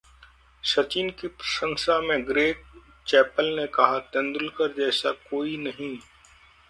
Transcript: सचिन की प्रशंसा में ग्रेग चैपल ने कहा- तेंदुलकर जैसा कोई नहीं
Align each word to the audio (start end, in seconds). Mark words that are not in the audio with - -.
सचिन 0.63 1.09
की 1.09 1.27
प्रशंसा 1.27 1.99
में 2.01 2.27
ग्रेग 2.27 2.63
चैपल 3.07 3.53
ने 3.55 3.67
कहा- 3.67 4.01
तेंदुलकर 4.13 4.73
जैसा 4.77 5.11
कोई 5.29 5.55
नहीं 5.59 5.97